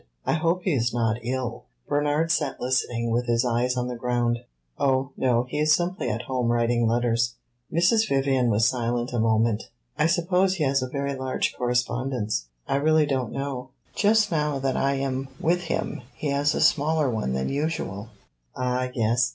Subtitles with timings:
[0.25, 4.39] I hope he is not ill." Bernard sat listening, with his eyes on the ground.
[4.79, 7.35] "Oh no, he is simply at home writing letters."
[7.71, 8.09] Mrs.
[8.09, 9.69] Vivian was silent a moment.
[9.99, 13.69] "I suppose he has a very large correspondence." "I really don't know.
[13.93, 18.07] Just now that I am with him he has a smaller one than usual."
[18.55, 19.29] "Ah yes.